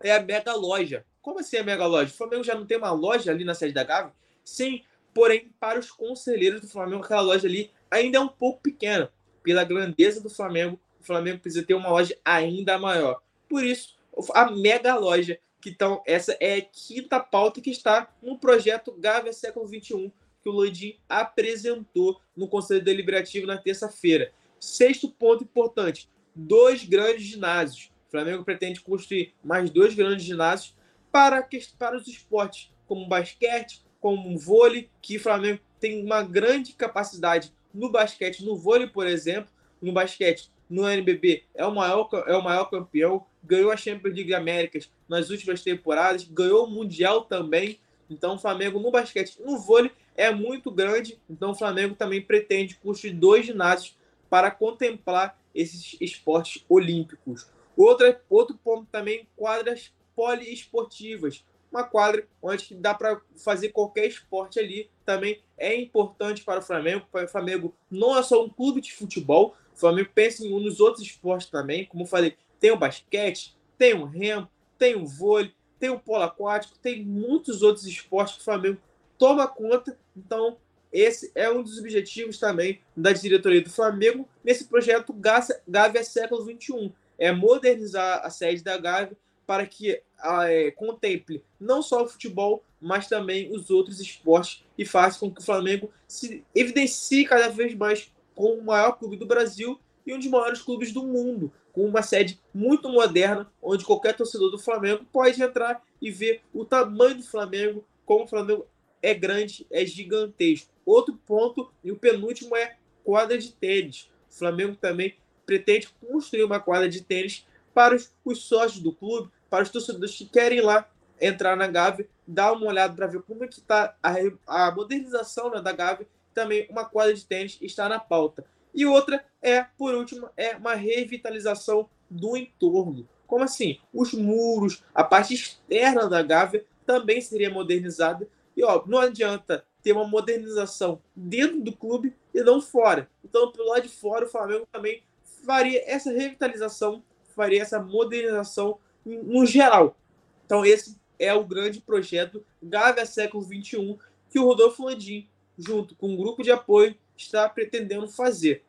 [0.00, 1.04] é a mega loja.
[1.28, 2.10] Como assim a mega loja?
[2.10, 4.14] O Flamengo já não tem uma loja ali na sede da Gávea?
[4.42, 9.12] Sim, porém, para os conselheiros do Flamengo, aquela loja ali ainda é um pouco pequena.
[9.42, 13.20] Pela grandeza do Flamengo, o Flamengo precisa ter uma loja ainda maior.
[13.46, 13.94] Por isso,
[14.32, 18.92] a mega loja que Que, então, essa é a quinta pauta que está no projeto
[18.92, 20.10] Gávea Século XXI,
[20.42, 24.32] que o Landim apresentou no Conselho Deliberativo na terça-feira.
[24.58, 27.92] Sexto ponto importante: dois grandes ginásios.
[28.06, 30.78] O Flamengo pretende construir mais dois grandes ginásios
[31.10, 31.46] para,
[31.78, 37.90] para os esportes, como basquete, como vôlei, que o Flamengo tem uma grande capacidade no
[37.90, 39.50] basquete, no vôlei, por exemplo.
[39.80, 44.34] No basquete, no NBB, é o maior, é o maior campeão, ganhou a Champions League
[44.34, 47.78] Américas nas últimas temporadas, ganhou o Mundial também.
[48.10, 51.18] Então, o Flamengo no basquete no vôlei é muito grande.
[51.30, 53.96] Então, o Flamengo também pretende construir dois ginásios
[54.28, 57.46] para contemplar esses esportes olímpicos.
[57.76, 61.44] Outra, outro ponto também, quadras poliesportivas.
[61.70, 64.90] Uma quadra onde dá para fazer qualquer esporte ali.
[65.04, 67.06] Também é importante para o Flamengo.
[67.12, 69.54] O Flamengo não é só um clube de futebol.
[69.72, 71.84] O Flamengo pensa em um nos outros esportes também.
[71.84, 76.76] Como falei, tem o basquete, tem o remo, tem o vôlei, tem o polo aquático,
[76.82, 78.78] tem muitos outros esportes que o Flamengo
[79.16, 79.96] toma conta.
[80.16, 80.56] Então,
[80.92, 86.92] esse é um dos objetivos também da diretoria do Flamengo nesse projeto Gávea Século XXI.
[87.16, 89.16] É modernizar a sede da Gávea
[89.48, 95.18] para que é, contemple não só o futebol, mas também os outros esportes e faça
[95.18, 99.80] com que o Flamengo se evidencie cada vez mais como o maior clube do Brasil
[100.06, 104.50] e um dos maiores clubes do mundo, com uma sede muito moderna, onde qualquer torcedor
[104.50, 108.66] do Flamengo pode entrar e ver o tamanho do Flamengo, como o Flamengo
[109.00, 110.70] é grande, é gigantesco.
[110.84, 114.10] Outro ponto, e o penúltimo, é quadra de tênis.
[114.30, 115.14] O Flamengo também
[115.46, 117.46] pretende construir uma quadra de tênis
[117.78, 120.88] para os, os sócios do clube, para os torcedores que querem lá
[121.20, 124.14] entrar na Gávea, dar uma olhada para ver como é que está a,
[124.46, 126.06] a, modernização né, da Gávea.
[126.32, 128.44] Também uma quadra de tênis está na pauta.
[128.72, 133.08] E outra é, por último, é uma revitalização do entorno.
[133.26, 133.78] Como assim?
[133.92, 139.92] Os muros, a parte externa da Gávea também seria modernizada e ó, não adianta ter
[139.92, 143.08] uma modernização dentro do clube e não fora.
[143.24, 145.02] Então, pelo lado de fora, o Flamengo também
[145.46, 147.02] faria essa revitalização,
[147.34, 148.78] faria essa modernização
[149.16, 149.96] no geral.
[150.44, 153.98] Então, esse é o grande projeto Gávea Século XXI
[154.30, 158.62] que o Rodolfo Landim, junto com um grupo de apoio, está pretendendo fazer.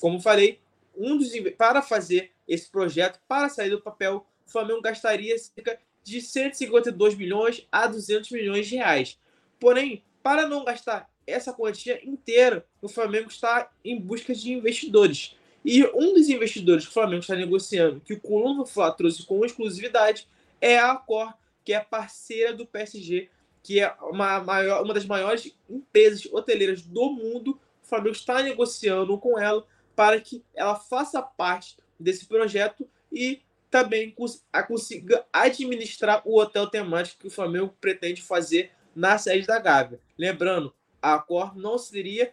[0.00, 0.58] Como falei,
[0.96, 6.20] um dos para fazer esse projeto, para sair do papel, o Flamengo gastaria cerca de
[6.20, 9.18] 152 milhões a 200 milhões de reais.
[9.60, 15.36] Porém, para não gastar essa quantia inteira, o Flamengo está em busca de investidores.
[15.64, 19.44] E um dos investidores que o Flamengo está negociando, que o Coluna Fla trouxe com
[19.44, 20.26] exclusividade,
[20.60, 21.32] é a Accor,
[21.64, 23.28] que é parceira do PSG,
[23.62, 27.60] que é uma, maior, uma das maiores empresas hoteleiras do mundo.
[27.82, 34.14] O Flamengo está negociando com ela para que ela faça parte desse projeto e também
[34.68, 40.00] consiga administrar o hotel temático que o Flamengo pretende fazer na sede da Gávea.
[40.18, 42.32] Lembrando, a Cor não seria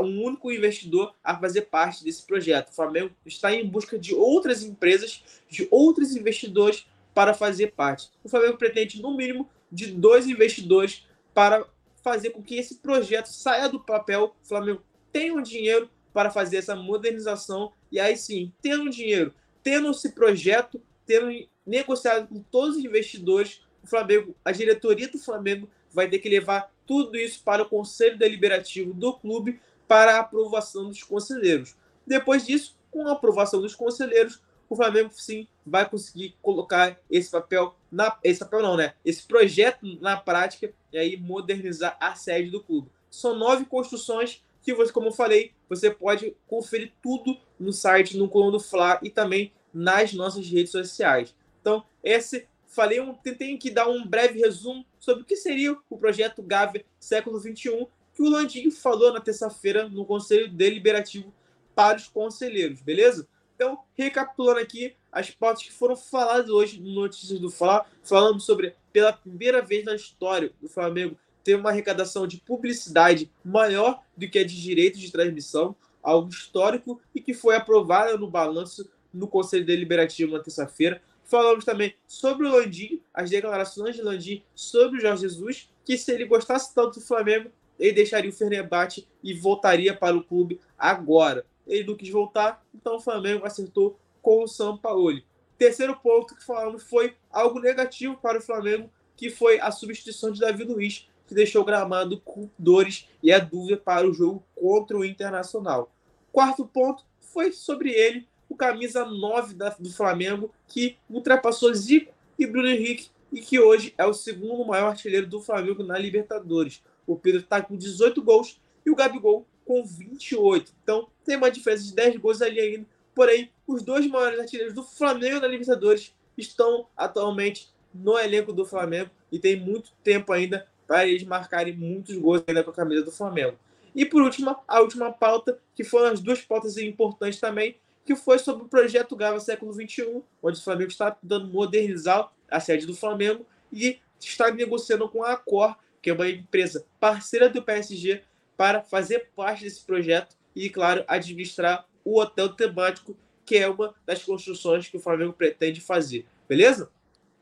[0.00, 2.70] o um único investidor a fazer parte desse projeto.
[2.70, 8.10] O Flamengo está em busca de outras empresas, de outros investidores para fazer parte.
[8.24, 11.66] O Flamengo pretende, no mínimo, de dois investidores para
[12.02, 14.34] fazer com que esse projeto saia do papel.
[14.42, 19.90] O Flamengo tenha um dinheiro para fazer essa modernização e aí sim, tendo dinheiro, tendo
[19.90, 26.08] esse projeto, tendo negociado com todos os investidores, o Flamengo, a diretoria do Flamengo vai
[26.08, 31.02] ter que levar tudo isso para o conselho deliberativo do clube para a aprovação dos
[31.02, 31.76] conselheiros.
[32.06, 37.76] Depois disso, com a aprovação dos conselheiros, o Flamengo sim vai conseguir colocar esse papel
[37.90, 38.94] na esse papel não, né?
[39.04, 42.90] Esse projeto na prática e aí modernizar a sede do clube.
[43.10, 48.28] São nove construções que você, como eu falei, você pode conferir tudo no site, no
[48.28, 51.34] Coluna do Fla e também nas nossas redes sociais.
[51.60, 55.98] Então, esse falei um, tentei aqui dar um breve resumo sobre o que seria o
[55.98, 61.32] projeto Gávea século XXI, que o Landim falou na terça-feira no Conselho Deliberativo
[61.74, 63.28] para os conselheiros, beleza?
[63.54, 68.74] Então, recapitulando aqui as pautas que foram faladas hoje no Notícias do Fla, falando sobre,
[68.92, 74.38] pela primeira vez na história do Flamengo, ter uma arrecadação de publicidade maior do que
[74.38, 79.64] a de direitos de transmissão, algo histórico e que foi aprovado no balanço no Conselho
[79.64, 81.02] Deliberativo na terça-feira.
[81.32, 86.12] Falamos também sobre o Landim, as declarações de Landim sobre o Jorge Jesus, que se
[86.12, 91.46] ele gostasse tanto do Flamengo, ele deixaria o Fenerbahçe e voltaria para o clube agora.
[91.66, 95.24] Ele não quis voltar, então o Flamengo acertou com o Sampaoli.
[95.56, 100.40] Terceiro ponto que falamos foi algo negativo para o Flamengo, que foi a substituição de
[100.40, 104.98] Davi Luiz, que deixou o gramado com dores e a dúvida para o jogo contra
[104.98, 105.90] o Internacional.
[106.30, 112.46] Quarto ponto foi sobre ele, o camisa 9 da, do Flamengo, que ultrapassou Zico e
[112.46, 116.82] Bruno Henrique e que hoje é o segundo maior artilheiro do Flamengo na Libertadores.
[117.06, 120.70] O Pedro está com 18 gols e o Gabigol com 28.
[120.82, 122.86] Então tem uma diferença de 10 gols ali ainda.
[123.14, 129.10] Porém, os dois maiores artilheiros do Flamengo na Libertadores estão atualmente no elenco do Flamengo
[129.30, 133.12] e tem muito tempo ainda para eles marcarem muitos gols ainda com a camisa do
[133.12, 133.56] Flamengo.
[133.94, 138.38] E por último, a última pauta, que foram as duas pautas importantes também, que foi
[138.38, 142.94] sobre o projeto Gava século XXI, onde o Flamengo está tentando modernizar a sede do
[142.94, 148.22] Flamengo e está negociando com a Accor, que é uma empresa parceira do PSG,
[148.56, 154.22] para fazer parte desse projeto e, claro, administrar o hotel temático, que é uma das
[154.22, 156.26] construções que o Flamengo pretende fazer.
[156.48, 156.90] Beleza?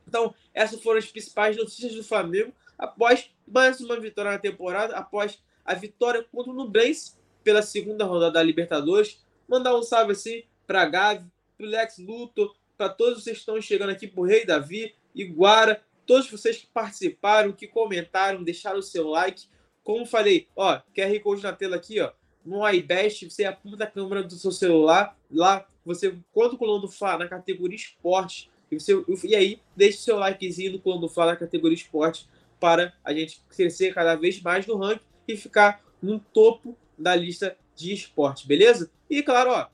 [0.07, 5.39] Então, essas foram as principais notícias do Flamengo após mais uma vitória na temporada, após
[5.65, 9.21] a vitória contra o Nublense pela segunda rodada da Libertadores.
[9.49, 11.27] Mandar um salve assim para Gavi,
[11.59, 15.83] para Lex Luthor, para todos vocês que estão chegando aqui, para o Rei Davi, Iguara,
[16.07, 19.49] todos vocês que participaram, que comentaram, deixaram o seu like.
[19.83, 22.13] Como falei, ó, QR Code na tela aqui, ó,
[22.45, 26.89] no iBest, você aponta a câmera do seu celular, lá você conta o coluna do
[26.89, 28.93] Fla na categoria esporte, e, você,
[29.25, 32.29] e aí deixe o seu likezinho do Fla na categoria esporte
[32.61, 37.57] para a gente crescer cada vez mais no ranking e ficar no topo da lista
[37.75, 38.89] de esporte, beleza?
[39.09, 39.67] E claro, ó,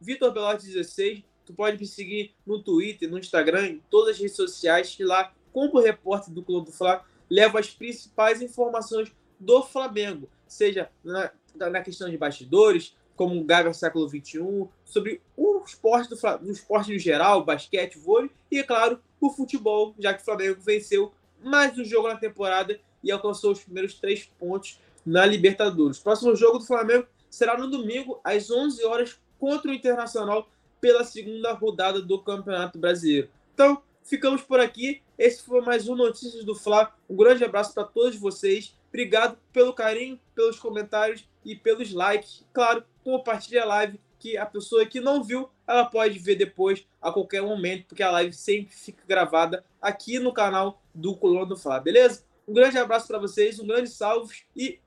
[0.00, 4.36] Vitor Belotti 16, tu pode me seguir no Twitter, no Instagram, em todas as redes
[4.36, 10.28] sociais, que lá, como repórter do Clube do Fla, levo as principais informações do Flamengo,
[10.46, 16.16] seja na, na questão de bastidores, como o Gaga século XXI, sobre o esporte do
[16.16, 20.60] o esporte em geral, basquete, vôlei e, é claro, o futebol, já que o Flamengo
[20.60, 21.12] venceu
[21.42, 25.98] mais um jogo na temporada e alcançou os primeiros três pontos na Libertadores.
[25.98, 30.48] O próximo jogo do Flamengo será no domingo, às 11 horas, contra o Internacional
[30.80, 33.30] pela segunda rodada do Campeonato Brasileiro.
[33.54, 35.02] Então, ficamos por aqui.
[35.18, 36.94] Esse foi mais um Notícias do Fla.
[37.08, 38.76] Um grande abraço para todos vocês.
[38.90, 42.44] Obrigado pelo carinho, pelos comentários e pelos likes.
[42.52, 47.10] Claro, compartilhe a live, que a pessoa que não viu, ela pode ver depois, a
[47.10, 51.80] qualquer momento, porque a live sempre fica gravada aqui no canal do Coluna do Fla,
[51.80, 52.24] beleza?
[52.46, 54.78] Um grande abraço para vocês, um grande salve e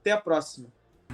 [0.00, 0.68] até a próxima.